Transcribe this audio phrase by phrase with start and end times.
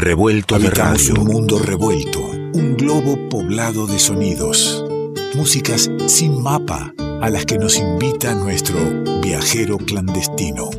[0.00, 2.20] Revuelto Habitamos un mundo revuelto,
[2.54, 4.82] un globo poblado de sonidos,
[5.34, 8.78] músicas sin mapa a las que nos invita nuestro
[9.20, 10.70] viajero clandestino.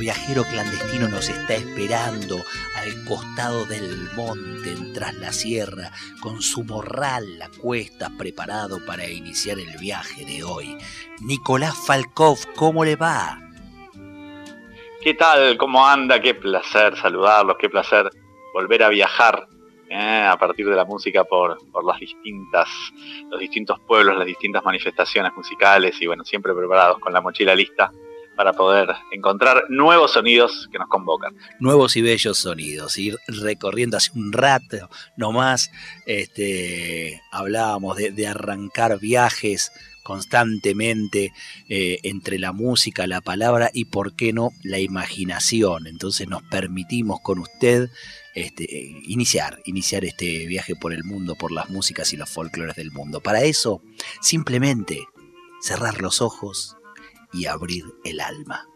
[0.00, 2.42] viajero clandestino nos está esperando
[2.80, 5.90] al costado del monte, tras la sierra,
[6.22, 10.78] con su morral la cuesta, preparado para iniciar el viaje de hoy.
[11.20, 13.38] Nicolás Falkov, ¿cómo le va?
[15.02, 15.58] ¿Qué tal?
[15.58, 16.20] ¿Cómo anda?
[16.20, 18.08] Qué placer saludarlos, qué placer
[18.54, 19.46] volver a viajar
[19.90, 22.68] eh, a partir de la música por, por las distintas,
[23.28, 27.92] los distintos pueblos, las distintas manifestaciones musicales y bueno, siempre preparados con la mochila lista
[28.36, 31.34] para poder encontrar nuevos sonidos que nos convocan.
[31.58, 35.70] Nuevos y bellos sonidos, ir recorriendo hace un rato nomás,
[36.06, 41.32] este, hablábamos de, arrancar viajes constantemente
[41.68, 45.86] eh, entre la música, la palabra y, por qué no, la imaginación.
[45.86, 47.90] Entonces nos permitimos con usted
[48.34, 48.64] este,
[49.04, 53.20] iniciar, iniciar este viaje por el mundo, por las músicas y los folclores del mundo.
[53.20, 53.82] Para eso,
[54.20, 55.06] simplemente
[55.60, 56.76] cerrar los ojos,
[57.32, 58.66] y abrir el alma.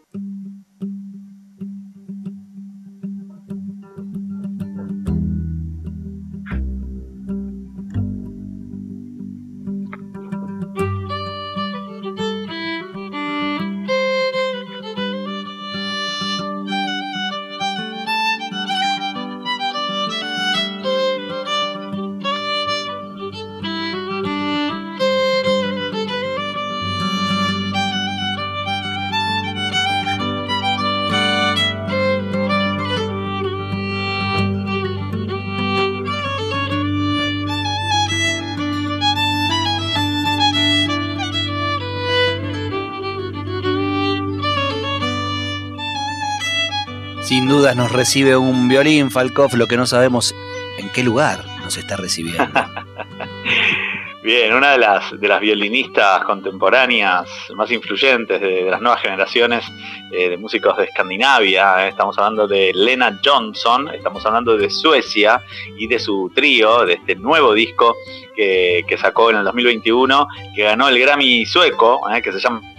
[47.55, 50.35] Dudas nos recibe un violín, Falkov, lo que no sabemos
[50.77, 52.43] en qué lugar nos está recibiendo.
[54.23, 59.63] Bien, una de las, de las violinistas contemporáneas más influyentes de, las nuevas generaciones
[60.11, 65.41] eh, de músicos de Escandinavia, eh, estamos hablando de Lena Johnson, estamos hablando de Suecia
[65.77, 67.95] y de su trío, de este nuevo disco
[68.35, 72.74] que, sacó en el 2021, que ganó el Grammy sueco, eh, que se llama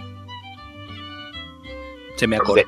[2.17, 2.63] se me acordó.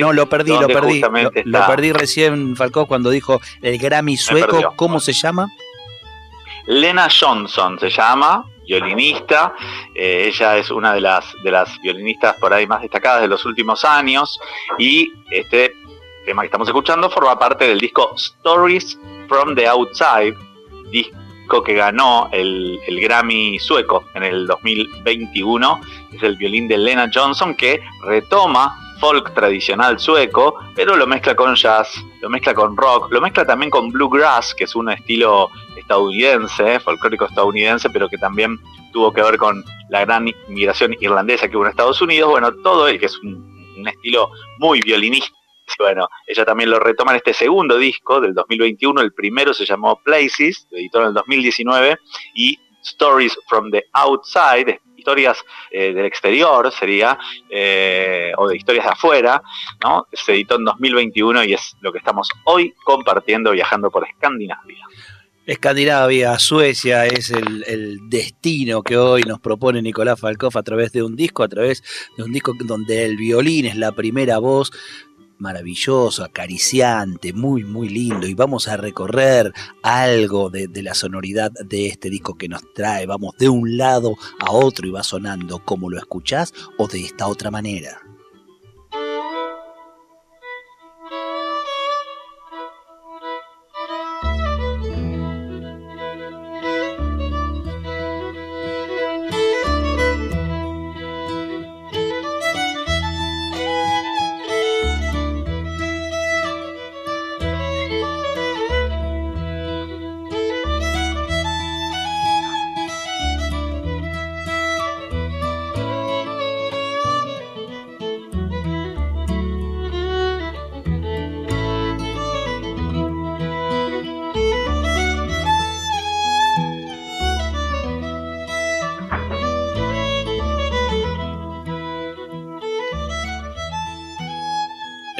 [0.00, 1.02] no, lo perdí, lo perdí.
[1.44, 4.74] Lo, perdí recién, Falcó, cuando dijo el Grammy sueco.
[4.76, 5.48] ¿Cómo se llama?
[6.66, 9.54] Lena Johnson se llama, violinista.
[9.94, 13.44] Eh, ella es una de las, de las violinistas por ahí más destacadas de los
[13.44, 14.40] últimos años.
[14.78, 15.74] Y este
[16.24, 20.36] tema que estamos escuchando forma parte del disco Stories from the Outside,
[20.90, 21.21] disco
[21.62, 25.80] que ganó el, Grammy sueco en el 2021.
[26.12, 31.54] Es el violín de Lena Johnson que retoma folk tradicional sueco, pero lo mezcla con
[31.56, 36.78] jazz, lo mezcla con rock, lo mezcla también con bluegrass, que es un estilo estadounidense,
[36.78, 38.58] folclórico estadounidense, pero que también
[38.92, 42.30] tuvo que ver con la gran inmigración irlandesa que hubo en Estados Unidos.
[42.30, 45.41] Bueno, todo, que es un estilo muy violinista
[45.78, 49.00] bueno, ella también lo retoma en este segundo disco del 2021.
[49.00, 51.98] El primero se llamó Places, lo editó en el 2019,
[52.34, 55.38] y Stories from the Outside, historias
[55.70, 57.18] eh, del exterior sería,
[57.50, 59.42] eh, o de historias de afuera,
[59.82, 60.06] ¿no?
[60.12, 64.86] Se editó en 2021 y es lo que estamos hoy compartiendo viajando por Escandinavia.
[65.44, 71.16] Escandinavia, Suecia es el, destino que hoy nos propone Nicolás Falcoff a través de un
[71.16, 71.82] disco, a través
[72.16, 74.70] de un disco donde el violín es la primera voz,
[75.42, 78.26] maravilloso, acariciante, muy, muy lindo.
[78.26, 83.04] Y vamos a recorrer algo de, la sonoridad de este disco que nos trae.
[83.06, 87.26] Vamos de un lado a otro y va sonando como lo escuchás o de esta
[87.26, 88.00] otra manera.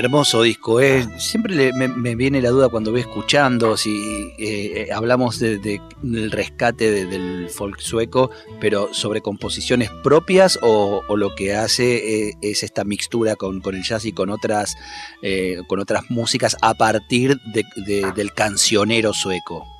[0.02, 1.06] Hermoso disco, ¿eh?
[1.20, 5.60] siempre me, viene la duda cuando voy escuchando si eh, hablamos de,
[6.02, 12.64] del rescate del folk sueco, pero sobre composiciones propias o, lo que hace eh, es
[12.64, 14.74] esta mixtura con, con, el jazz y con otras,
[15.68, 17.38] con otras músicas a partir
[17.76, 19.71] del cancionero sueco.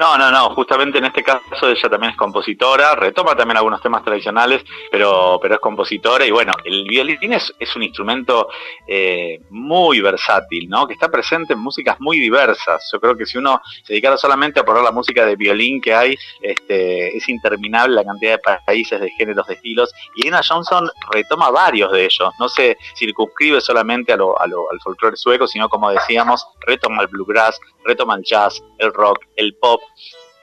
[0.00, 4.02] No, no, no, justamente en este caso ella también es compositora, retoma también algunos temas
[4.02, 8.48] tradicionales, pero, pero es compositora y bueno, el violín es, es un instrumento
[8.86, 10.86] eh, muy versátil, ¿no?
[10.86, 12.88] Que está presente en músicas muy diversas.
[12.90, 15.92] Yo creo que si uno se dedicara solamente a poner la música de violín que
[15.92, 19.92] hay, este, es interminable la cantidad de países, de géneros, de estilos.
[20.14, 24.64] Y Lena Johnson retoma varios de ellos, no se circunscribe solamente a lo, a lo,
[24.72, 29.54] al folclore sueco, sino como decíamos, retoma el bluegrass, retoma el jazz, el rock, el
[29.56, 29.80] pop.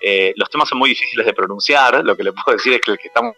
[0.01, 2.91] Eh, los temas son muy difíciles de pronunciar, lo que le puedo decir es que
[2.91, 3.35] el que estamos...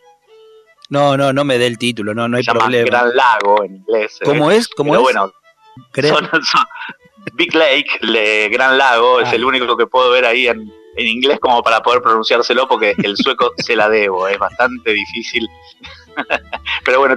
[0.89, 2.85] No, no, no me dé el título, no, no hay se problema.
[2.85, 4.19] Gran Lago en inglés.
[4.23, 4.57] ¿Cómo eh.
[4.57, 4.67] es?
[4.67, 5.01] ¿Cómo es?
[5.01, 5.31] bueno,
[7.33, 9.47] Big Lake, Gran Lago, es el ah.
[9.47, 13.53] único que puedo ver ahí en, en inglés como para poder pronunciárselo, porque el sueco
[13.57, 15.47] se la debo, es bastante difícil.
[16.83, 17.15] Pero bueno,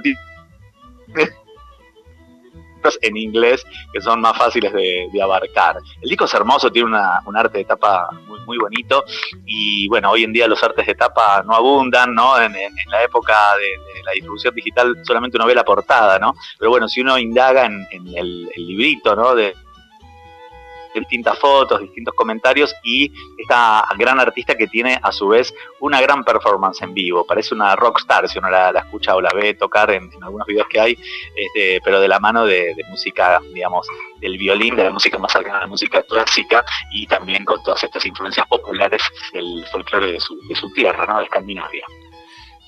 [3.00, 5.76] en inglés que son más fáciles de, abarcar.
[6.00, 6.88] El disco es hermoso, tiene
[7.26, 9.04] un arte de tapa muy, muy bonito
[9.46, 12.40] y bueno, hoy en día los artes de tapa no abundan, ¿no?
[12.40, 16.34] En, la época de, la distribución digital solamente uno ve la portada, ¿no?
[16.58, 19.34] Pero bueno, si uno indaga en, el, el, librito, ¿no?
[19.34, 19.54] De,
[21.00, 26.24] distintas fotos, distintos comentarios y esta gran artista que tiene a su vez una gran
[26.24, 27.24] performance en vivo.
[27.24, 30.80] Parece una rockstar si uno la, escucha o la ve tocar en, algunos videos que
[30.80, 30.98] hay,
[31.34, 33.86] este, pero de la mano de, música, digamos,
[34.20, 37.82] del violín, de la música más cercana a la música clásica y también con todas
[37.82, 39.02] estas influencias populares
[39.32, 41.18] del folclore de su, de su tierra, ¿no?
[41.18, 41.84] de Escandinavia.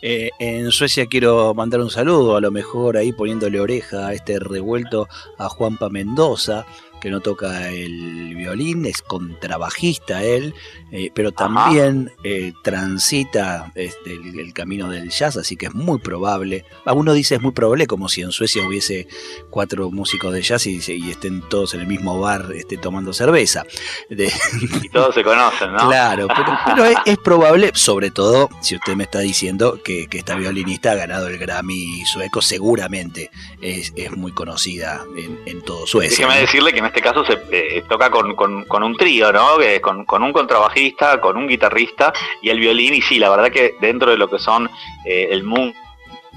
[0.06, 4.38] Eh, en Suecia quiero mandar un saludo, a lo mejor ahí poniéndole oreja a este
[4.38, 6.67] revuelto a Juanpa Mendoza,
[7.04, 10.54] que no toca el violín, es contrabajista él,
[10.90, 16.64] eh, pero también eh, transita este, el, camino del jazz, así que es muy probable.
[16.86, 19.06] Uno dice es muy probable, como si en Suecia hubiese
[19.50, 20.78] cuatro músicos de jazz y,
[21.10, 23.66] estén todos en el mismo bar este, tomando cerveza.
[24.08, 25.86] y todos se conocen, ¿no?
[25.86, 26.26] Claro,
[26.64, 31.28] pero, es, probable, sobre todo si usted me está diciendo que, esta violinista ha ganado
[31.28, 33.30] el Grammy sueco, seguramente
[33.60, 35.04] es, muy conocida
[35.44, 36.26] en, todo Suecia.
[36.26, 39.56] Déjeme decirle que en este caso se eh, toca con, con, un trío, ¿no?
[39.82, 43.75] Con, con un contrabajista con un guitarrista y el violín, y sí, la verdad que
[43.81, 44.70] dentro de lo que son
[45.05, 45.76] eh, el mundo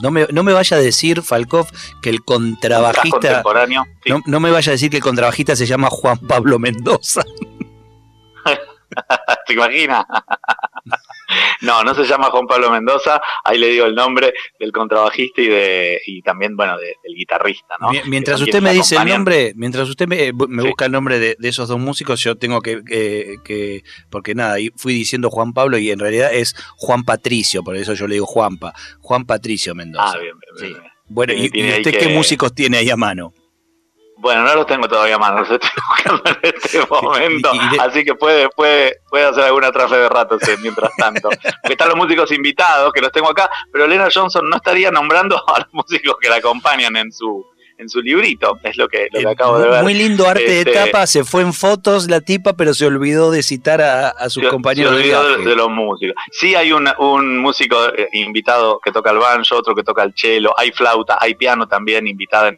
[0.01, 1.67] no me, no me vaya a decir, Falkov,
[2.01, 3.43] que el contrabajista.
[4.05, 7.23] No, no, me vaya a decir que el contrabajista se llama Juan Pablo Mendoza.
[9.47, 10.05] ¿Te imaginas?
[11.67, 15.47] No, no se llama Juan Pablo Mendoza, ahí le digo el nombre del contrabajista y
[15.47, 17.89] de y también, bueno, del guitarrista, ¿no?
[18.05, 21.79] Mientras usted me dice el nombre, mientras usted me, busca el nombre de, esos dos
[21.79, 22.81] músicos, yo tengo que,
[23.43, 27.93] que, porque nada, fui diciendo Juan Pablo y en realidad es Juan Patricio, por eso
[27.93, 30.13] yo le digo Juanpa, Juan Patricio Mendoza.
[30.15, 33.33] Ah, bien, bien, Bueno, ¿y, usted qué músicos tiene ahí a mano?
[34.19, 38.49] Bueno, no los tengo todavía más, los estoy buscando en este momento, así que puede,
[38.49, 41.29] puede, puede hacer alguna trafe de ratos mientras tanto.
[41.63, 45.59] están los músicos invitados, que los tengo acá, pero Lena Johnson no estaría nombrando a
[45.59, 47.45] los músicos que la acompañan en su
[47.79, 49.83] en su librito, es lo que, lo que eh, acabo de ver.
[49.83, 53.29] Muy lindo arte de este, tapa, se fue en fotos la tipa, pero se olvidó
[53.29, 54.93] de citar a, sus compañeros.
[54.93, 56.15] Se olvidó de, los músicos.
[56.31, 60.13] Sí hay un, un músico eh, invitado que toca el banjo, otro que toca el
[60.15, 62.57] cello, hay flauta, hay piano también invitado en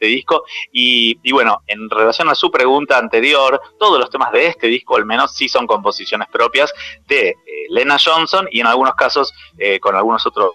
[0.00, 0.44] este disco.
[0.72, 5.04] Y, bueno, en relación a su pregunta anterior, todos los temas de este disco, al
[5.04, 6.72] menos, sí son composiciones propias
[7.06, 7.36] de eh,
[7.68, 10.52] Lena Johnson y en algunos casos eh, con algunos otros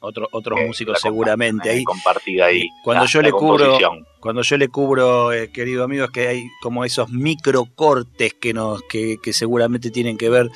[0.00, 1.82] otros músicos seguramente ahí.
[1.82, 3.76] compartida ahí cuando yo le cubro
[4.20, 8.80] cuando yo le cubro eh, querido amigo es que hay como esos microcortes que nos
[8.84, 10.50] que, seguramente tienen que ver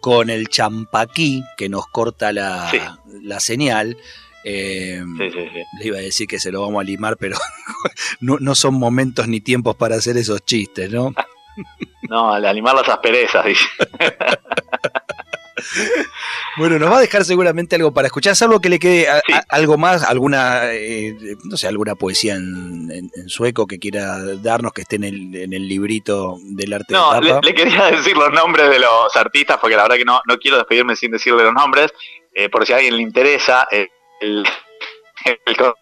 [0.00, 2.68] con el champaquí que nos corta la,
[3.22, 3.96] la señal
[4.44, 5.02] eh,
[5.78, 7.36] le iba a decir que se lo vamos a limar, pero
[8.20, 11.12] no, son momentos ni tiempos para hacer esos chistes, ¿no?
[12.08, 13.64] no, al limar las asperezas, dice.
[16.56, 19.06] Bueno, nos va a dejar seguramente algo para escuchar, salvo que le quede
[19.48, 24.96] algo más, alguna, eh, no sé, alguna poesía en, sueco que quiera darnos, que esté
[24.96, 27.40] en el, en el librito del arte no, de tapa.
[27.42, 30.38] Le, le, quería decir los nombres de los artistas, porque la verdad que no, no
[30.38, 31.92] quiero despedirme sin decirle los nombres,
[32.34, 33.66] eh, por si a alguien le interesa.
[33.70, 33.88] Eh,
[34.20, 34.44] el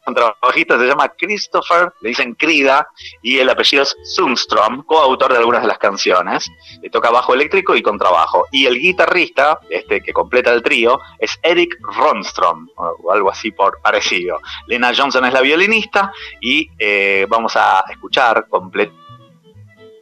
[0.05, 2.88] contrabajista se llama Christopher, le dicen Krida,
[3.23, 6.50] y el apellido es Sundstrom, coautor de algunas de las canciones.
[6.83, 8.47] Le toca bajo eléctrico y contrabajo.
[8.50, 13.81] Y el guitarrista, este que completa el trío, es Eric Ronstrom, o algo así por
[13.83, 14.40] parecido.
[14.66, 18.47] Lena Johnson es la violinista y eh, vamos a escuchar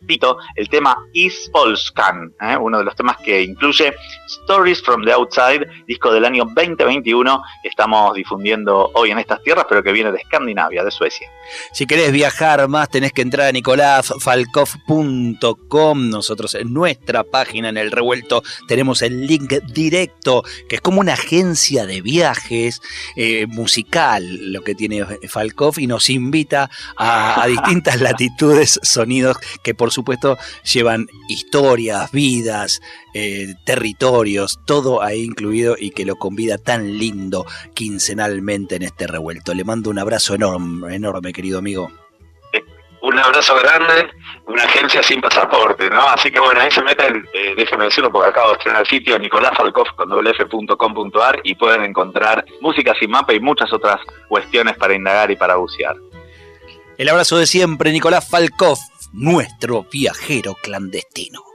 [0.05, 2.57] completo el tema Is Polskan, ¿eh?
[2.57, 3.93] uno de los temas que incluye
[4.27, 9.67] Stories from the Outside, disco del año 2021 que estamos difundiendo hoy en estas tierras,
[9.69, 11.31] pero que viene de Escandinavia, de Suecia.
[11.73, 16.11] Si querés viajar más, tenés que entrar a nicolásfalkov.com.
[16.11, 21.15] Nosotros en nuestra página, en el revuelto, tenemos el link directo, que es como una
[21.15, 22.81] agencia de viajes
[23.17, 29.75] eh, musical, lo que tiene Falkov, y nos invita a, a distintas latitudes, sonidos que
[29.75, 30.37] por supuesto
[30.71, 32.81] llevan historias, vidas,
[33.15, 39.55] eh, territorios, todo ahí incluido y que lo convida tan lindo quincenalmente en este revuelto.
[39.55, 41.91] Le mando un abrazo enorme, enorme, querido amigo.
[43.05, 44.09] Un abrazo grande,
[44.47, 46.09] una agencia sin pasaporte, ¿no?
[46.09, 49.19] Así que bueno, ahí se meten, eh, déjenme decirlo porque acabo de estrenar el sitio
[49.19, 55.57] nicolásfalkov.com.ar y pueden encontrar música sin mapa y muchas otras cuestiones para indagar y para
[55.57, 55.97] bucear.
[56.97, 58.79] El abrazo de siempre, Nicolás Falkov,
[59.15, 61.54] nuestro viajero clandestino.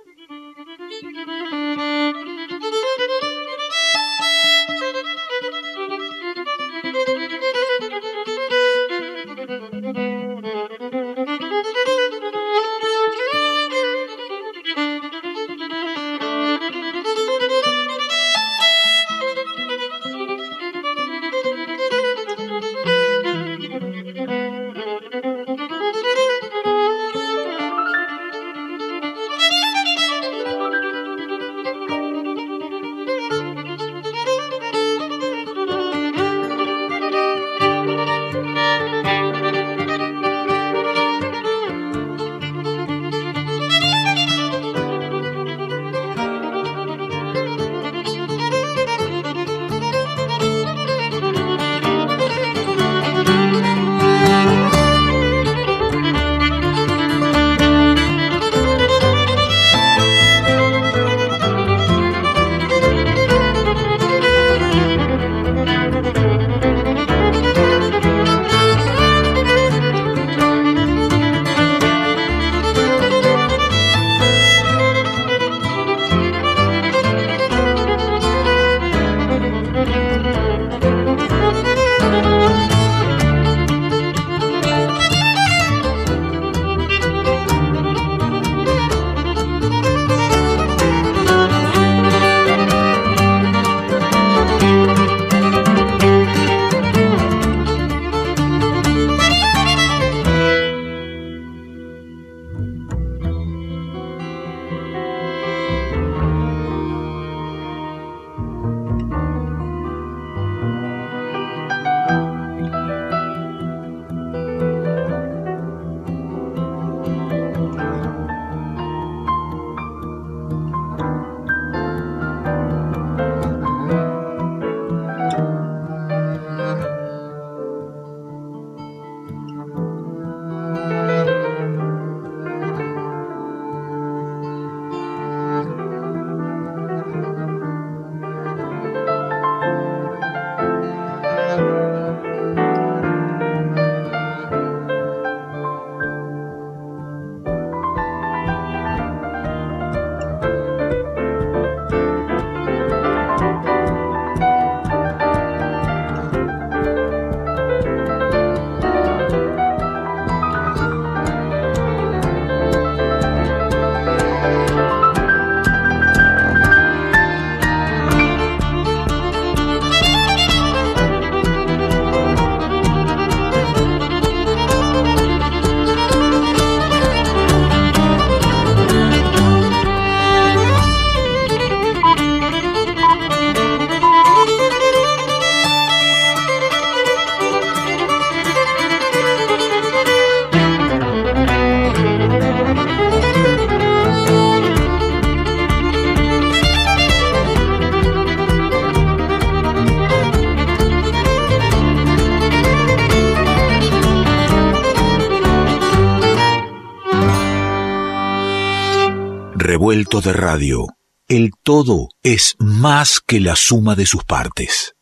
[210.22, 210.86] De radio.
[211.28, 214.94] El todo es más que la suma de sus partes.